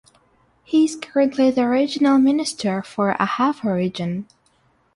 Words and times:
He 0.63 0.83
is 0.85 0.95
currently 0.95 1.51
the 1.51 1.69
Regional 1.69 2.17
Minister 2.17 2.81
for 2.81 3.15
Ahafo 3.19 3.71
region. 3.75 4.25